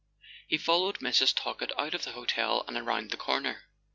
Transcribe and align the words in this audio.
He 0.47 0.57
followed 0.57 0.97
Mrs. 0.97 1.31
Talkett 1.35 1.71
out 1.77 1.93
of 1.93 2.05
the 2.05 2.13
hotel 2.13 2.65
and 2.67 2.75
around 2.75 3.11
the 3.11 3.17
corner. 3.17 3.65